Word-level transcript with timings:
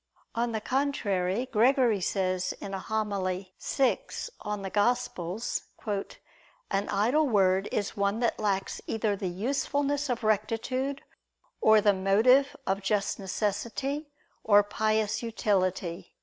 On 0.33 0.51
the 0.51 0.59
contrary, 0.61 1.47
Gregory 1.51 2.01
says 2.01 2.53
in 2.53 2.73
a 2.73 2.79
homily 2.79 3.53
(vi 3.59 3.83
in 3.91 3.97
Evang.): 4.63 6.17
"An 6.71 6.89
idle 6.89 7.27
word 7.29 7.69
is 7.71 7.95
one 7.95 8.19
that 8.19 8.39
lacks 8.39 8.81
either 8.87 9.15
the 9.15 9.27
usefulness 9.29 10.09
of 10.09 10.23
rectitude 10.23 11.03
or 11.61 11.81
the 11.81 11.93
motive 11.93 12.55
of 12.65 12.81
just 12.81 13.19
necessity 13.19 14.09
or 14.43 14.63
pious 14.63 15.21
utility." 15.21 16.15